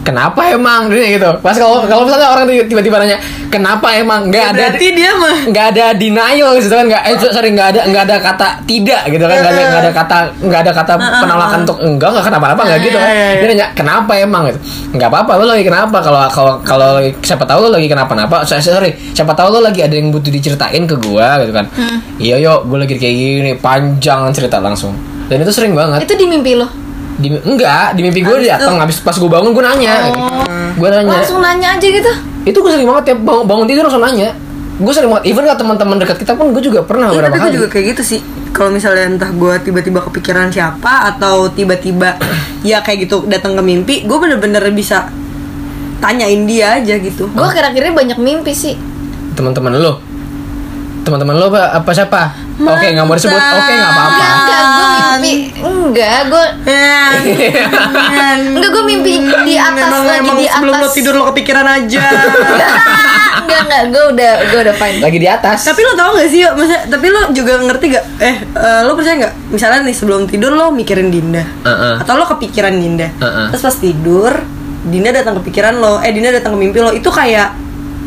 [0.00, 0.88] Kenapa emang?
[0.88, 1.30] Dia gitu.
[1.44, 3.18] Pas kalau kalau misalnya orang tiba-tiba nanya,
[3.52, 4.32] kenapa emang?
[4.32, 7.80] Nggak ada berarti dia mah nggak ada denial gitu kan nggak eh sorry nggak ada
[7.90, 11.58] nggak ada kata tidak gitu kan nggak ada nggak ada kata nggak ada kata penolakan
[11.66, 13.36] untuk enggak nggak kenapa-napa nggak gitu kan iya, iya.
[13.36, 14.58] dia nanya kenapa emang gitu
[14.96, 16.90] nggak apa-apa lo lagi kenapa kalau kalau kalau
[17.20, 20.86] siapa tahu lo lagi kenapa-napa sorry, sorry siapa tahu lo lagi ada yang butuh diceritain
[20.86, 21.66] ke gua gitu kan
[22.16, 24.94] iya yo gue lagi kayak gini panjang cerita langsung
[25.30, 26.02] dan itu sering banget.
[26.02, 26.66] Itu di mimpi lo.
[27.20, 30.10] di, enggak di mimpi gue dia datang habis pas gue bangun gue nanya.
[30.10, 30.42] Oh.
[30.74, 31.22] gue nanya.
[31.22, 32.12] Langsung nanya aja gitu.
[32.40, 34.34] itu gue sering banget ya bangun, bangun tidur langsung nanya.
[34.80, 37.52] Gue sering banget even ke teman-teman dekat kita pun gue juga pernah beberapa tapi gue
[37.62, 38.20] juga kayak gitu sih.
[38.50, 42.18] Kalau misalnya entah gue tiba-tiba kepikiran siapa atau tiba-tiba
[42.66, 45.06] ya kayak gitu datang ke mimpi gue bener-bener bisa
[46.00, 47.28] tanyain dia aja gitu.
[47.30, 48.74] Gue kira-kira banyak mimpi sih.
[49.30, 50.09] teman-teman lo
[51.00, 52.22] teman-teman lo apa, apa siapa?
[52.60, 53.40] Oke nggak mau disebut.
[53.40, 54.24] Oke nggak apa-apa.
[54.30, 54.86] Enggak, gue
[55.20, 55.32] mimpi.
[55.60, 56.44] Enggak, gue
[58.50, 60.84] enggak gue mimpi di atas memang, lagi memang di sebelum atas.
[60.84, 62.00] lo tidur lo kepikiran aja.
[63.40, 64.98] Enggak enggak, gue udah gue udah fine.
[65.00, 65.58] lagi di atas.
[65.64, 68.04] Tapi lo tau gak sih yuk masa tapi lo juga ngerti gak?
[68.20, 69.34] Eh eh, lo percaya gak?
[69.50, 71.42] Misalnya nih sebelum tidur lo mikirin Dinda.
[71.42, 71.94] Heeh.
[71.98, 73.08] atau lo kepikiran Dinda.
[73.08, 73.46] Heeh.
[73.50, 74.32] terus pas tidur
[74.80, 75.98] Dinda datang kepikiran lo.
[76.04, 76.92] Eh Dinda datang ke mimpi lo.
[76.92, 77.56] Itu kayak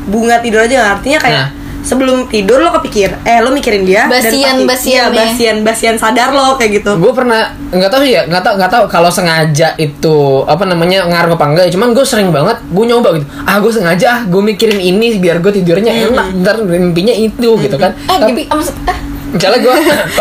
[0.08, 1.50] bunga tidur aja artinya kayak Nah.
[1.84, 5.18] Sebelum tidur lo kepikir eh lo mikirin dia Basian- dan pasti, basian iya, nih.
[5.20, 6.92] basian basian sadar lo kayak gitu.
[6.98, 10.16] Gue pernah nggak tahu sih ya nggak tahu nggak tahu kalau sengaja itu
[10.48, 11.72] apa namanya ngaruh apa enggak ya.
[11.76, 13.28] cuman gue sering banget gue nyoba gitu.
[13.44, 16.40] Ah gue sengaja ah gue mikirin ini biar gue tidurnya enak.
[16.42, 17.94] Ntar mimpinya itu gitu kan.
[18.08, 19.76] Eh, tapi eh, misalnya gue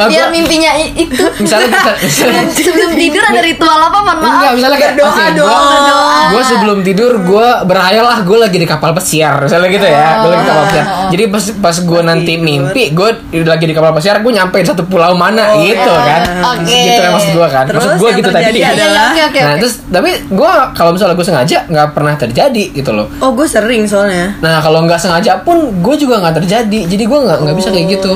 [0.09, 1.25] biar mimpinya itu.
[1.39, 1.69] misalnya
[2.03, 4.33] misalnya Sebelum tidur ada ritual apa, mohon maaf.
[4.33, 6.21] Enggak, misalnya kayak dong, gua, berdoa.
[6.33, 10.09] gua sebelum tidur gue berhayal lah gue lagi di kapal pesiar misalnya gitu ya.
[10.21, 10.85] Gue lagi di kapal pesiar.
[11.09, 12.45] Jadi pas pas gue nanti tidur.
[12.45, 13.09] mimpi gue
[13.43, 16.21] lagi di kapal pesiar gue nyampe di satu pulau mana gitu kan.
[16.57, 16.73] Oke.
[16.73, 17.65] gitu kan maksud gue kan.
[17.67, 18.45] Terus maksud gue gitu tadi.
[18.53, 19.61] Iya, iya, adalah- oke oke nah oke.
[19.61, 23.07] terus tapi gue kalau misalnya gue sengaja nggak pernah terjadi gitu loh.
[23.19, 24.37] Oh gue sering soalnya.
[24.39, 26.81] Nah kalau nggak sengaja pun gue juga nggak terjadi.
[26.87, 28.15] Jadi gue nggak nggak bisa kayak gitu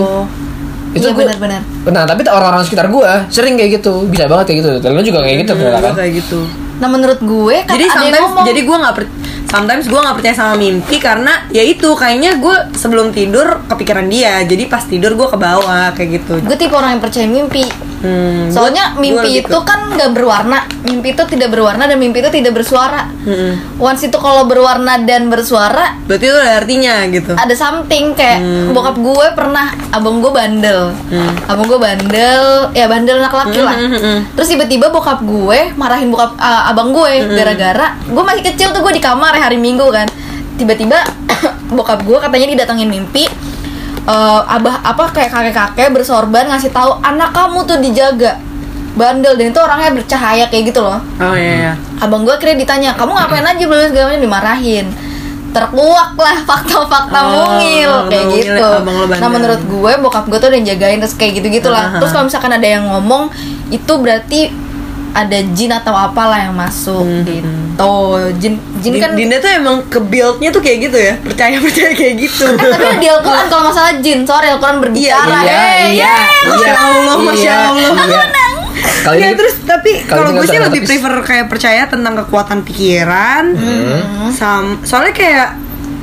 [0.98, 1.02] Oh.
[1.02, 1.60] Iya, benar-benar.
[1.86, 4.04] nah tapi orang-orang sekitar gue sering kayak gitu.
[4.06, 4.70] Bisa banget kayak gitu.
[4.78, 5.92] Dan lu juga kayak gitu Hmm, kan?
[5.94, 6.40] kayak gitu.
[6.76, 8.44] Nah menurut gue kan jadi sometimes ngomong.
[8.44, 9.12] jadi gue nggak per-
[9.46, 14.42] sometimes gue nggak percaya sama mimpi karena ya itu kayaknya gue sebelum tidur kepikiran dia.
[14.42, 16.34] Jadi pas tidur gue ke bawah kayak gitu.
[16.38, 17.64] Gue tipe orang yang percaya mimpi
[18.06, 19.48] Hmm, soalnya gua- mimpi gua gitu.
[19.48, 23.58] itu kan nggak berwarna mimpi itu tidak berwarna dan mimpi itu tidak bersuara Mm-mm.
[23.76, 28.70] once itu kalau berwarna dan bersuara berarti itu ada artinya gitu ada something kayak Hmm.
[28.70, 30.94] bokap gue pernah abang gue bandel
[31.44, 34.18] abang gue bandel ya bandel anak laki lah Hmm, hmm, hmm.
[34.32, 37.34] terus tiba-tiba bokap gue marahin bokap ah, abang gue Hmm.
[37.34, 40.06] gara-gara gue masih kecil tuh gue di kamar ya hari minggu kan
[40.54, 41.02] tiba-tiba
[41.72, 43.26] bokap gue katanya didatengin mimpi
[44.06, 48.38] eh, abah apa kayak kakek-kakek bersorban ngasih tahu anak kamu tuh dijaga
[48.96, 51.72] bandel dan itu orangnya bercahaya kayak gitu loh oh iya, iya.
[52.00, 54.86] abang gue akhirnya ditanya kamu ngapain aja belum segala macam dimarahin
[55.56, 58.68] terkuak lah fakta-fakta Oh, mungil kayak mungil gitu.
[58.76, 59.16] ya.
[59.24, 61.96] Nah menurut gue bokap gue tuh udah jagain terus kayak gitu gitulah.
[61.96, 61.96] Aha.
[61.96, 63.32] Terus kalau misalkan ada yang ngomong
[63.72, 64.52] itu berarti
[65.16, 67.94] ada jin atau apalah yang masuk Hmm, gitu.
[68.36, 71.14] Jin jin kan Dinda tuh emang ke build-nya tuh kayak gitu ya.
[71.18, 72.44] Percaya percaya kayak gitu.
[72.46, 75.40] Eh, tapi di Al-Quran kalau masalah jin, sorry Al-Quran berbicara.
[75.40, 76.14] iya Hey, iya.
[76.44, 78.06] Masya Allah, Masya iya, Allah.
[78.06, 78.24] iya.
[79.02, 83.44] Kali ya ini terus tapi kalau gue sih lebih prefer kayak percaya tentang kekuatan pikiran.
[83.56, 84.28] Hmm.
[84.30, 85.48] Sam- soalnya kayak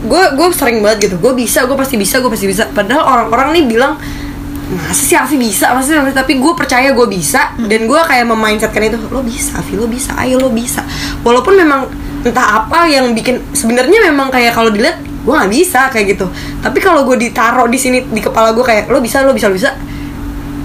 [0.03, 1.15] gue gue sering banget gitu.
[1.17, 2.65] Gue bisa gue pasti bisa gue pasti bisa.
[2.67, 3.93] Padahal orang-orang nih bilang
[4.75, 5.71] masa sih Afi bisa?
[5.71, 7.53] Masa sih Afi?" tapi gue percaya gue bisa.
[7.53, 7.69] Hmm.
[7.69, 10.81] dan gue kayak memindsetkan itu lo bisa Afi lo bisa ayo lo bisa.
[11.21, 11.87] Walaupun memang
[12.23, 16.25] entah apa yang bikin sebenarnya memang kayak kalau dilihat gue nggak bisa kayak gitu.
[16.59, 19.55] Tapi kalau gue ditaruh di sini di kepala gue kayak lo bisa lo bisa lo
[19.55, 19.71] bisa.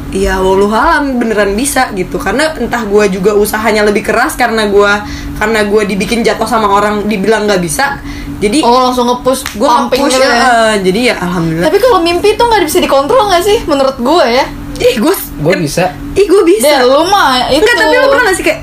[0.09, 2.17] Iya, walau halam beneran bisa gitu.
[2.17, 4.93] Karena entah gue juga usahanya lebih keras karena gue
[5.37, 8.01] karena gue dibikin jatuh sama orang dibilang nggak bisa
[8.39, 10.79] jadi Oh langsung nge-push gue pumping push gitu ya.
[10.79, 14.45] jadi ya alhamdulillah Tapi kalau mimpi tuh nggak bisa dikontrol nggak sih menurut gue ya?
[14.79, 17.61] ih gue gue bisa ih gue bisa Deh, lu mah itu.
[17.61, 18.61] enggak tapi lo pernah gak sih kayak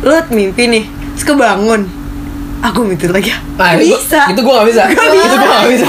[0.00, 1.80] lo mimpi nih terus kebangun
[2.60, 4.82] aku mimpi lagi Ah, itu, bisa itu gue gak bisa.
[4.88, 5.86] Gua Itu gue gak bisa.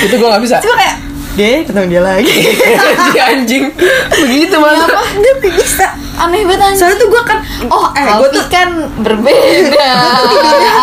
[0.00, 0.56] Itu gue gak bisa.
[0.62, 0.96] cuma kayak
[1.32, 2.28] deh ketemu dia lagi
[3.08, 3.64] si anjing.
[4.12, 4.84] Begitu mas.
[4.84, 6.78] apa dia bisa Aneh banget anjing.
[6.78, 8.68] soalnya tuh gue kan Oh, eh gue tuh kan
[8.98, 9.88] berbeda.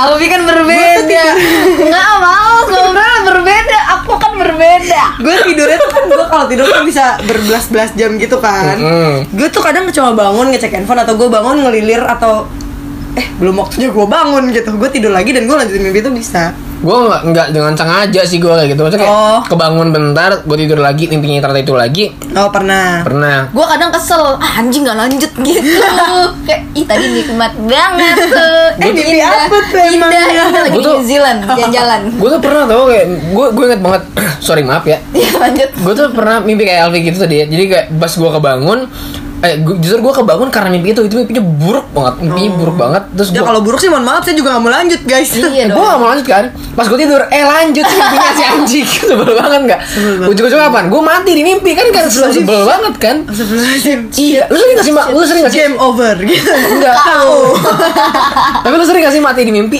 [0.02, 1.24] Alfi kan berbeda.
[1.78, 3.78] Enggak mau, ngobrol berbeda.
[4.00, 5.04] Aku kan berbeda.
[5.20, 8.80] gue tidurnya tuh kan gue kalau tidur kan bisa berbelas-belas jam gitu kan
[9.30, 12.48] gue tuh kadang cuma bangun ngecek handphone atau gue bangun ngelilir atau
[13.14, 16.56] eh belum waktunya gue bangun gitu gue tidur lagi dan gue lanjutin mimpi itu bisa
[16.80, 18.82] Gue gak, nggak dengan sengaja sih gue kayak gitu.
[18.82, 19.40] Maksudnya kayak Oh.
[19.46, 22.06] kebangun bentar, gue tidur lagi, mimpinya ternyata itu lagi.
[22.32, 23.04] oh pernah Nah.
[23.04, 23.38] Pernah.
[23.50, 25.84] Gue kadang kesel, ah, anjing gak lanjut gitu.
[26.48, 28.68] Kayak, ih tadi nikmat banget tuh.
[28.80, 30.24] Eh, mimpi Indah, apa tuh Indah, emangnya?
[30.24, 32.02] indah lagi Gua di tuh- New Zealand, jalan-jalan.
[32.16, 34.02] Gue tuh pernah tau kayak gue gue inget banget.
[34.46, 34.98] Sorry maaf ya.
[35.12, 35.70] Ya lanjut.
[35.76, 37.46] Gue tuh pernah mimpi kayak Alfi gitu tadi ya.
[37.46, 38.80] Jadi kayak pas gue kebangun,
[39.40, 41.02] eh gua, justru gue kebangun karena mimpi itu.
[41.08, 42.14] Itu mimpinya buruk banget.
[42.20, 43.04] Mimpinya buruk banget.
[43.16, 45.32] Terus ya kalau buruk sih mohon maaf saya juga gak mau lanjut guys.
[45.32, 48.88] Iya gue gak mau lanjut kan Pas gue tidur Eh lanjut mimpinya si anjing.
[49.10, 50.28] Sebel banget gak banget.
[50.36, 50.86] Ujung-ujungnya apaan?
[50.92, 51.88] Gue mati di mimpi Kan?
[51.96, 53.16] Kan sebel, sebel banget kan?
[54.16, 54.42] Iya.
[54.52, 55.06] Lu sering gak sih Mak?
[55.16, 55.60] Lu sering gak sih?
[55.64, 56.16] Game over.
[56.20, 56.96] Gitu Enggak
[58.68, 59.80] Tapi lu sering gak sih mati di mimpi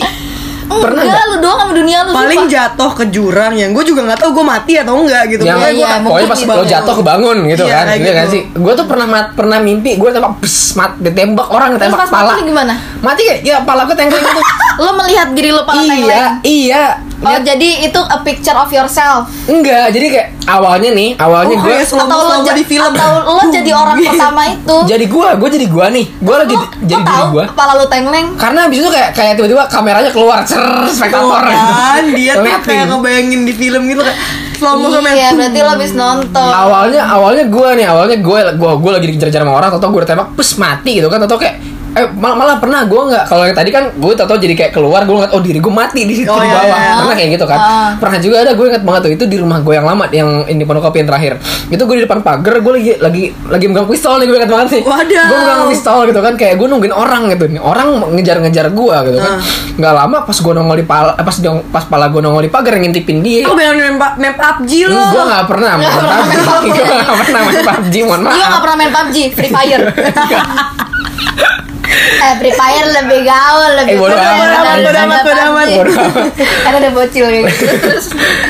[0.72, 2.52] Pernah Enggak, gak lu doang sama dunia lu paling sumpah.
[2.52, 5.74] jatuh ke jurang yang gue juga nggak tahu gue mati atau enggak gitu yang Pokoknya
[5.76, 8.32] iya, pokoknya pas lo jatuh kebangun gitu Iya, kan Iya kan gitu.
[8.32, 12.32] sih gue tuh pernah mat, pernah mimpi gue tembak pes mat ditembak orang pas kepala
[12.32, 12.74] mati gimana?
[13.00, 14.42] mati kayak ya kepala gue tengkleng gitu
[14.80, 16.84] Lo melihat diri lo pala iya iya
[17.20, 19.28] Oh, jadi itu a picture of yourself.
[19.44, 22.80] enggak jadi kayak awalnya nih awalnya Oh, gue slow- atau lo slow-mo ja- di film.
[22.88, 24.76] atau lo jadi orang pertama itu.
[24.90, 28.40] jadi gue gue jadi gue nih gue lagi jadi gue kepala lo tengleng.
[28.40, 33.40] karena abis itu kayak kayak tiba-tiba kameranya keluar cer spektator kan dia tuh kayak ngebayangin
[33.42, 34.18] di film gitu kayak
[34.54, 36.50] slow mo sama Iya, berarti lo habis nonton.
[36.52, 40.28] awalnya awalnya gue nih awalnya gue gue gue lagi dikejar-kejar sama orang atau gue ditembak
[40.32, 41.56] pus mati gitu kan atau kayak
[41.92, 45.02] eh malah, malah pernah gue nggak kalau yang tadi kan gue tau jadi kayak keluar
[45.02, 46.94] gue ngeliat oh diri gue mati di situ Oh, di iya, bawah iya.
[46.96, 47.90] pernah kayak gitu kan Ah.
[47.96, 50.62] pernah juga ada gue inget banget tuh itu di rumah gue yang lama yang ini
[50.62, 51.32] Pondokopi yang terakhir
[51.66, 54.68] itu gue di depan pagar gue lagi lagi lagi megang pistol nih gue inget banget
[54.70, 55.24] nih Wadaw.
[55.24, 59.18] gue megang pistol gitu kan kayak gue nungguin orang gitu nih orang ngejar-ngejar gue gitu
[59.18, 59.42] kan Ah.
[59.72, 62.50] nggak lama pas gue nongol di pala eh, pas dong- pas pala gue nongol di
[62.50, 66.22] pagar ngintipin dia Aku bayangin main, main PUBG lo gue gak pernah main Nggak pernah
[66.22, 66.78] main PUBG.
[66.80, 69.82] Gue gak pernah main PUBG Mohon Lo gak maaf pernah main PUBG, Free Fire.
[71.90, 74.46] eh, Free Fire lebih gaul, lebih Eh, bodo amat,
[74.78, 75.66] bodo amat, bodo amat.
[75.68, 76.30] Bodo amat.
[76.38, 77.64] Kan ada bocil kayak gitu.
[77.80, 78.06] Terus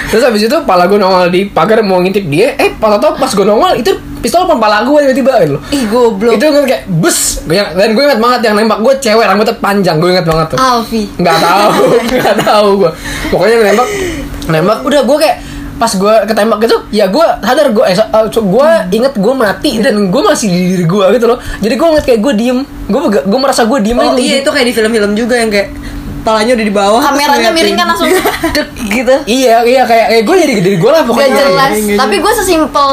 [0.08, 3.28] Terus abis itu pala gue nongol di pagar mau ngintip dia Eh pas tau pas
[3.28, 6.32] gue nongol itu pistol depan pala gue tiba-tiba gitu loh ih goblok.
[6.32, 9.96] Itu gue kayak bus Yang- Dan gue ingat banget yang nembak gue cewek rambutnya panjang
[9.96, 11.08] Gue ingat banget tuh Alfi.
[11.16, 11.72] Nggak tahu
[12.12, 12.90] Nggak tahu gue
[13.28, 13.88] Pokoknya nembak
[14.46, 15.36] Nembak udah gue kayak
[15.80, 19.80] pas gue ketembak gitu ya gue sadar gue eh, so- eh, gue inget gue mati
[19.80, 23.00] dan gue masih di diri gue gitu loh jadi gue ngeliat kayak gue diem gue
[23.18, 24.42] gue merasa gue diem Oh aja iya gitu.
[24.42, 25.72] itu kayak di film-film juga yang kayak
[26.20, 28.12] kepalanya udah di bawah kameranya miring kan langsung
[28.56, 31.32] dek gitu Iya, iya kayak eh gue jadi dari gue lah gak pokoknya.
[31.34, 31.96] jelas Iya, iya.
[31.96, 32.90] tapi gue sesimpel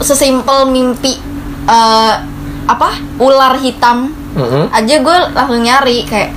[0.00, 1.14] sesimpel mimpi
[1.64, 2.14] eh,
[2.64, 4.66] apa ular hitam Mm-mm.
[4.68, 6.34] aja gue langsung nyari kayak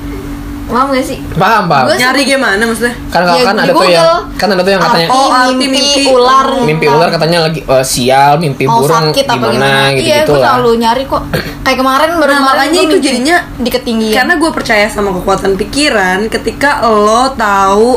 [0.68, 1.18] paham gak sih?
[1.34, 1.86] Paham, paham.
[1.86, 2.96] Gua nyari gimana maksudnya?
[3.08, 6.04] Kan Ya, kan ada tuh yang kan ada tuh yang katanya Oh, arti mimpi, mimpi.
[6.08, 6.96] ular mimpi hitam.
[6.96, 9.80] ular katanya lagi eh, sial, mimpi mau burung sakit apa gimana, gimana?
[9.94, 11.24] gitu iya gue selalu nyari kok.
[11.62, 14.16] Kayak kemarin baru Nah, kemarin makanya itu mimpi jadinya di ketinggian.
[14.18, 17.92] karena gue percaya sama kekuatan pikiran ketika lo tahu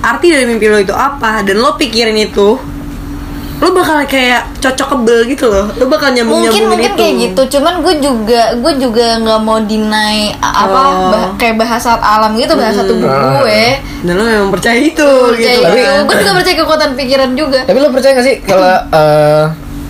[0.00, 2.58] arti dari mimpi lo itu apa dan lo pikirin itu
[3.58, 7.14] lo bakal kayak cocok kebel gitu loh lo bakal nyambung mungkin nyambungin mungkin itu kayak
[7.20, 11.10] gitu cuman gue juga gue juga nggak mau deny apa Oh.
[11.10, 13.40] bah- kayak bahasa alam gitu bahasa tubuh Ah.
[13.40, 13.62] gue
[14.02, 14.94] dan lo memang percaya itu
[15.34, 16.00] gitu Percaya Tapi- gitu.
[16.04, 19.44] gue juga percaya kekuatan pikiran juga Tapi lo percaya gak sih kalau eh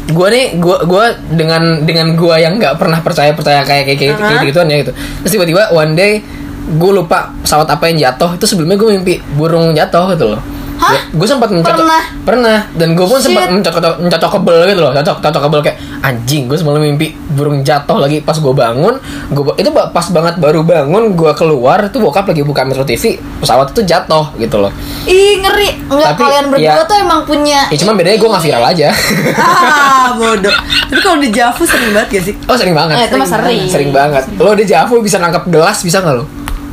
[0.08, 4.12] gue nih gue gue dengan dengan gue yang nggak pernah percaya percaya kayak kayak kayak
[4.14, 4.32] Uh-huh.
[4.32, 4.92] gitu gituan ya gitu.
[4.96, 6.24] Terus tiba-tiba one day
[6.70, 10.40] gue lupa pesawat apa yang jatuh itu sebelumnya gue mimpi burung jatuh gitu loh.
[10.78, 11.10] Hah?
[11.10, 12.02] gue sempat mencocok Pernah?
[12.22, 12.58] pernah.
[12.72, 13.54] Dan gue pun sempat Shit.
[13.54, 14.92] mencocok mencocokable gitu loh.
[14.92, 18.94] Cocok cocokable kayak anjing gue semalam mimpi burung jatuh lagi pas gue bangun
[19.28, 23.70] gue itu pas banget baru bangun gue keluar itu bokap lagi buka metro TV pesawat
[23.70, 24.70] itu jatuh gitu loh.
[25.04, 25.70] Ih ngeri.
[25.84, 28.88] Nggak Tapi, kalian berdua ya- tuh emang punya ya cuman bedanya gue nggak viral aja.
[29.34, 30.54] Ah bodoh.
[30.86, 32.34] Tapi kalau di Javu sering banget gak sih?
[32.44, 32.96] Oh sering banget.
[32.96, 33.60] Eh, itu mah sering.
[33.66, 33.90] sering.
[33.90, 34.22] banget.
[34.36, 36.24] Lo di Javu bisa nangkap gelas bisa nggak lo?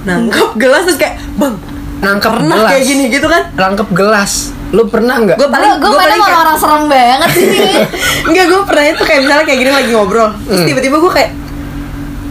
[0.04, 1.56] Nangkep gelas terus kayak bang
[1.98, 2.70] nangkap pernah gelas.
[2.72, 3.44] kayak gini gitu kan?
[3.54, 4.32] Nangkap gelas.
[4.70, 5.38] Lo pernah nggak?
[5.38, 7.48] Gue paling gue paling sama kayak orang serem banget sih.
[8.28, 10.30] Enggak, gue pernah itu kayak misalnya kayak gini lagi ngobrol.
[10.42, 10.68] Terus Hmm.
[10.68, 11.32] tiba-tiba gue kayak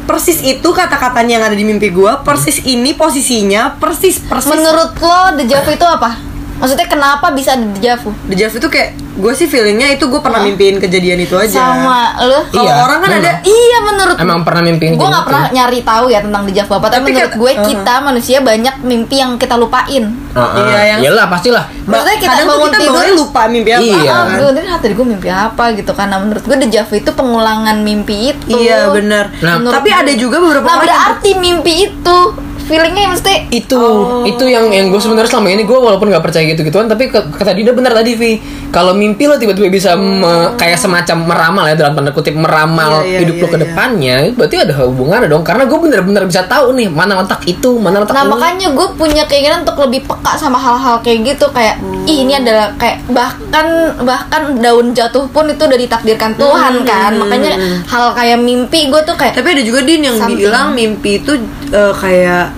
[0.04, 5.32] Persis itu kata-katanya yang ada di mimpi gue Persis ini posisinya Persis, persis menurut lo
[5.34, 6.20] dejavu itu apa
[6.64, 10.42] maksudnya kenapa bisa ada dejavu The Jav itu kayak Gue sih feelingnya itu gue pernah
[10.42, 10.48] Hah?
[10.50, 13.22] mimpiin kejadian itu aja sama lo Kalau Iya, orang kan memang.
[13.22, 15.28] ada iya menurut emang pernah mimpiin gue nggak gitu?
[15.30, 17.62] pernah nyari tahu ya tentang dejavu apa tapi, Tapi menurut gue uh-huh.
[17.64, 20.58] kita manusia banyak mimpi yang kita lupain Heeh.
[20.58, 24.10] Iya, yang- Iyalah pastilah Maksudnya kita Kadang bangun kita tidur- lupa mimpi apa Iya.
[24.10, 28.16] ah, gue tadi tadi gue mimpi apa gitu karena menurut gue dejavu itu pengulangan mimpi
[28.28, 30.00] itu Iya bener Nah, Menurut Tapi gue.
[30.00, 32.16] ada juga beberapa nah berarti mimpi itu
[32.64, 34.22] feelingnya mesti itu Oh.
[34.22, 37.52] itu yang yang gue sebenarnya selama ini gue walaupun nggak percaya gitu gituan tapi kata
[37.52, 38.32] Dinda benar tadi Vi
[38.68, 43.20] kalau mimpi lo tiba-tiba bisa me- kayak semacam meramal ya dalam tanda kutip meramal iya,
[43.20, 43.64] hidup lo iya, ke iya.
[43.64, 48.00] depannya berarti ada hubungannya dong karena gue bener-bener bisa tahu nih mana letak itu mana
[48.00, 48.30] letak Nah ini.
[48.30, 52.72] makanya gue punya keinginan untuk lebih peka sama hal-hal kayak gitu kayak ih ini adalah
[52.74, 53.66] kayak bahkan
[54.00, 59.12] bahkan daun jatuh pun itu udah ditakdirkan Tuhan kan makanya hal kayak mimpi gue tuh
[59.12, 60.40] kayak Tapi ada juga Din yang Something.
[60.40, 61.32] bilang mimpi itu
[61.68, 62.53] eh, kayak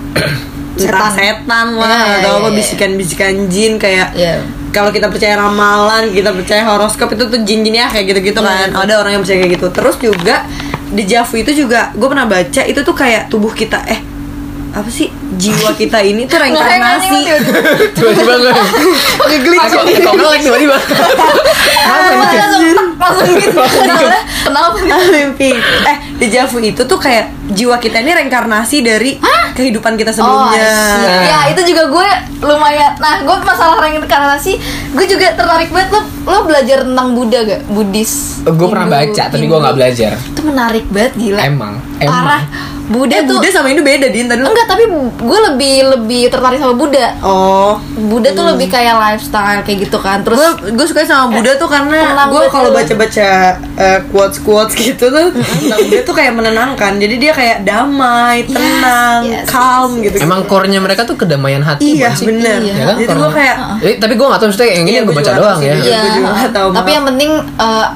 [0.77, 1.41] entah Setan.
[1.43, 2.57] setan lah Iya, atau iya, apa iya.
[2.57, 4.35] bisikan-bisikan jin kayak Iya.
[4.71, 8.85] kalau kita percaya ramalan, kita percaya horoskop itu tuh jin-jin ya kayak gitu-gitu Iya, kan.
[8.85, 9.67] Ada orang yang percaya kayak gitu.
[9.73, 10.37] Terus juga
[10.87, 13.99] di Javu itu juga gue pernah baca itu tuh kayak tubuh kita eh
[14.71, 17.19] apa sih jiwa kita ini tuh reinkarnasi.
[17.93, 18.57] tiba-tiba nggak
[19.23, 20.05] Ngeglitch Aku sendiri.
[20.07, 20.77] ngelek tiba-tiba
[21.87, 23.61] Kenapa langsung gitu
[24.43, 24.77] Kenapa?
[25.09, 25.51] Mimpi
[25.85, 29.21] eh di Javu itu tuh kayak jiwa kita ini reinkarnasi dari
[29.53, 31.27] kehidupan kita Oh, sebelumnya see.
[31.27, 32.09] ya itu juga gue
[32.43, 32.93] lumayan.
[32.97, 34.53] Nah, gue masalah reinkarnasi,
[34.93, 37.61] gue juga tertarik banget lo lo belajar tentang Buddha gak?
[37.67, 38.43] Buddhis.
[38.43, 41.41] gue pernah baca tapi gue nggak belajar Itu menarik banget gila.
[41.43, 42.43] emang emang Parah.
[42.87, 44.85] Buddha eh tuh Buddha sama Hindu beda din tadi enggak tapi
[45.27, 47.19] gue lebih lebih tertarik sama Buddha.
[47.21, 47.75] oh.
[47.97, 50.23] Buddha tuh lebih kayak lifestyle kayak gitu kan.
[50.23, 51.99] Terus gue gue suka sama Buddha tuh karena
[52.31, 53.29] gue kalau baca baca
[54.15, 56.93] quotes quotes gitu tuh tentang Buddha tuh kayak menenangkan.
[56.97, 60.23] Jadi dia kayak damai tenang yes, calm gitu.
[60.23, 62.31] Emang core-nya mereka tuh kedamaian hati iya sih?
[62.31, 62.63] bener.
[62.63, 62.75] Iya.
[62.77, 65.07] Ya kan, jadi gue kayak Eh, tapi gue gak tau maksudnya yang ini Iya, yang
[65.11, 66.01] gue baca doang ngerti ya.
[66.01, 66.21] Sih.
[66.23, 66.73] Iya.
[66.73, 67.87] Tapi yang penting eh,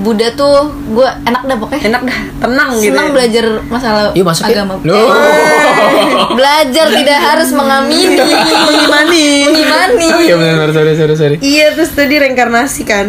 [0.00, 1.82] Buddha tuh gue enak dah pokoknya.
[1.90, 3.12] enak dah tenang gitu Senang ya.
[3.12, 4.74] belajar masalah Yuk masukin agama.
[4.86, 5.08] Loh.
[6.38, 8.18] Belajar tidak harus mengamini.
[8.68, 10.06] mengimani Mengimani.
[10.08, 11.36] Oh iya benar sorry sorry sorry.
[11.42, 13.06] iya terus tadi reinkarnasi kan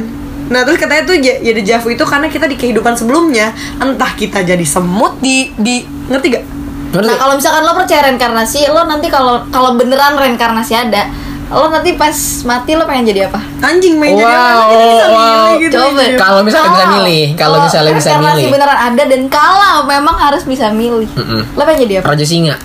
[0.49, 4.41] Nah terus katanya tuh ya ya dejavu itu karena kita di kehidupan sebelumnya entah kita
[4.41, 6.45] jadi semut di di ngerti gak?
[6.89, 7.05] Ngerti?
[7.05, 11.05] Nah kalau misalkan lo percaya reinkarnasi, lo nanti kalau kalau beneran reinkarnasi ada,
[11.51, 13.41] lo nanti pas mati lo pengen jadi apa?
[13.59, 14.69] Anjing main jadi Wow, apa?
[14.69, 15.17] Kita bisa wow.
[15.17, 15.73] milih gitu.
[15.75, 16.01] Coba.
[16.15, 18.47] Kalau misalnya bisa milih, kalau lo misalnya bisa milih.
[18.49, 21.41] beneran ada dan kalau memang harus bisa milih, Mm-mm.
[21.51, 22.05] lo pengen jadi apa?
[22.07, 22.55] Raja singa.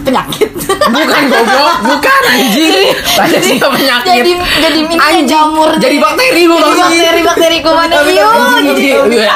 [0.00, 0.48] Penyakit.
[0.88, 2.92] Bukan goblok, bukan anjing.
[3.14, 4.08] Raja singa penyakit.
[4.16, 5.26] jadi jadi ini Anjing.
[5.26, 5.70] jamur.
[5.74, 8.26] Jadi bakteri gua Jadi bakteri bakteri kuman Tapi- iyo.
[8.26, 8.64] Anjing,
[9.04, 9.30] jadi- iya.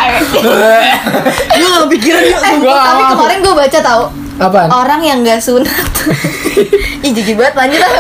[1.53, 4.03] Gue gak kepikiran yuk Eh, Gua tapi kemarin gue baca tau
[4.35, 4.69] Apaan?
[4.69, 5.93] orang yang nggak sunat
[7.05, 7.91] ih jijik banget lanjut lah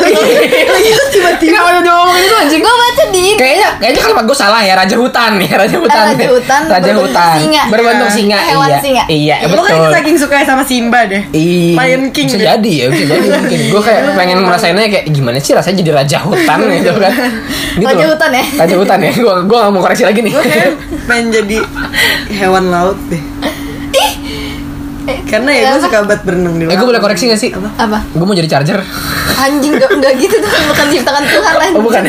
[1.12, 2.60] Tiba-tiba ada ngomongin itu anjing.
[2.60, 6.04] gue baca di ini Kayaknya kayaknya kalimat gue salah ya Raja Hutan nih Raja Hutan.
[6.08, 7.36] Raja Hutan Raja Hutan.
[7.38, 7.62] singa.
[7.68, 8.14] Berbentuk Iya.
[8.14, 8.38] singa.
[8.40, 8.78] Hewan iya.
[8.80, 9.04] singa.
[9.06, 9.66] Iya, Lo betul.
[9.66, 11.22] kan saking suka sama Simba deh.
[11.30, 13.58] Iya, Lion King bisa jadi ya, bisa jadi mungkin.
[13.68, 17.12] Gue kayak pengen ngerasainnya kayak gimana sih rasanya jadi raja hutan gitu kan.
[17.74, 18.44] Gitu Raja hutan ya?
[18.56, 19.10] Raja hutan ya.
[19.12, 20.32] Gue gue gak mau koreksi lagi nih.
[20.32, 20.70] Gue kayak
[21.04, 21.58] pengen jadi
[22.40, 23.22] hewan laut deh.
[25.02, 26.72] Karena ya gue suka banget berenang di laut.
[26.72, 27.50] Eh gue boleh koreksi gak sih?
[27.52, 28.80] apa Gue mau jadi charger.
[29.34, 32.02] anjing nggak nggak gitu tuh bukan ciptakan Tuhan anjing Oh bukan.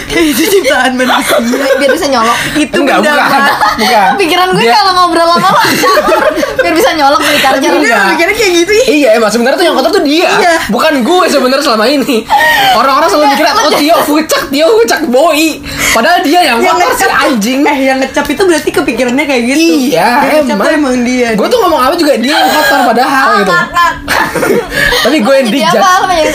[0.00, 1.36] Kayak itu ciptaan manusia.
[1.74, 3.40] biar bisa nyolok Itu Enggak, benda bukan.
[3.78, 4.08] Bukan.
[4.16, 5.60] pikiran gue Dia- kalau ngobrol lama lama
[6.58, 8.04] biar bisa nyolok charger Dia Enggak.
[8.08, 8.72] mikirnya kayak gitu.
[8.88, 10.52] Iya emang sebenarnya tuh yang kotor tuh dia Iya.
[10.68, 12.16] Bukan gue sebenarnya selama ini
[12.72, 15.58] Orang-orang selalu mikir Oh Tio fucak Tio fucak boy
[15.90, 19.58] Padahal dia yang Yang kotor si anjing Eh yang ngecap itu berarti kepikirannya kayak gitu.
[19.90, 21.28] Iya Yang emang emang dia.
[21.32, 23.52] Gue tuh ngomong apa juga dia yang kotor padahal gitu
[25.00, 25.82] Tapi gue yang dijat?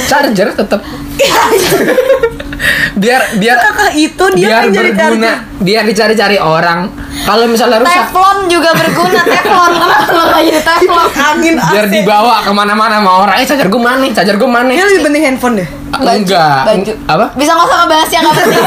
[0.03, 0.81] Charger tetep
[2.93, 6.87] Biar Biar Kakak itu dia Biar kan jadi berguna Biar dicari-cari orang
[7.23, 11.93] Kalau misalnya rusak teflon juga berguna teflon kenapa lo nggak jadi teflon angin Biar AC.
[11.93, 15.01] dibawa ke mana-mana sama orang Eh charger gue mana nih Charger gue mana Dia lebih
[15.03, 15.67] penting handphone deh.
[15.93, 17.25] Enggak baju Apa?
[17.33, 18.63] bisa nggak usah ngebahas yang nggak penting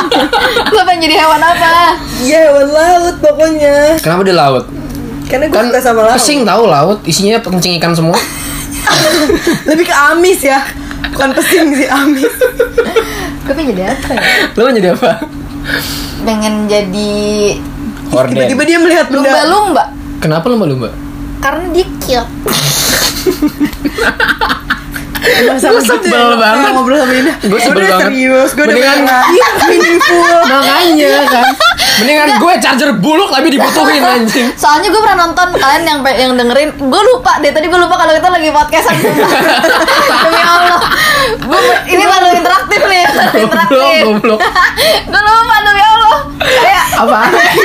[0.74, 1.68] lo pengen jadi hewan apa
[2.18, 3.76] Iya hewan laut pokoknya.
[4.00, 4.64] Kenapa di laut?
[5.26, 6.16] Karena gue kan suka sama laut.
[6.16, 8.16] pesing tahu laut isinya kencing ikan semua
[9.68, 10.64] Lebih ke amis ya.
[11.10, 12.32] Bukan pesing sih amis.
[13.46, 15.10] Gue pengen jadi apa ya lo mau jadi apa
[16.22, 17.14] pengen jadi
[18.06, 19.22] Horden Tiba-tiba dia melihat benda.
[19.24, 19.84] lumba-lumba
[20.18, 20.88] kenapa lumba-lumba
[21.38, 22.30] karena dia cute
[25.58, 26.70] sebel gitu ya, banget.
[26.70, 27.36] ngobrol sama Indah.
[27.42, 28.06] Gua sebel Udah banget.
[28.06, 29.04] serius, gue udah Mendingan-
[29.66, 30.38] meaningful.
[30.44, 31.46] makanya kan
[32.02, 36.70] mendingan gue charger buluk tapi dibutuhin anjing Soalnya gue pernah nonton kalian yang yang dengerin,
[36.76, 38.94] gue lupa deh tadi gue lupa kalau kita lagi podcastan.
[40.24, 40.80] Demi Allah,
[41.40, 41.60] gue
[41.92, 44.02] ini baru interaktif nih, baru interaktif.
[44.04, 44.38] goblok.
[45.12, 46.18] gue lupa demi Allah.
[46.36, 47.20] Kayak apa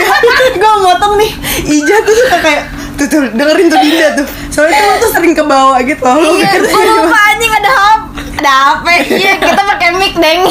[0.61, 1.31] gue motong nih
[1.67, 2.63] Ija tuh suka kayak
[2.99, 6.35] tuh, tuh dengerin tuh Dinda tuh soalnya tuh lo tuh sering ke bawah gitu loh
[6.35, 8.01] iya, gue lupa anjing ada hap,
[8.39, 8.87] ada HP.
[9.19, 10.41] Iya, kita pakai mic deng.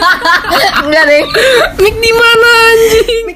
[0.86, 1.26] Enggak deng.
[1.78, 3.26] mic di mana anjing